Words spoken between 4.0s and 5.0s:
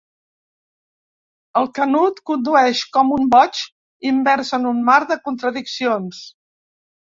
immers en un mar